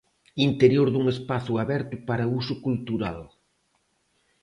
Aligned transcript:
Interior 0.47 0.87
dun 0.91 1.05
espazo 1.15 1.53
aberto 1.63 1.95
para 2.07 2.29
uso 2.39 2.53
cultural. 2.65 3.19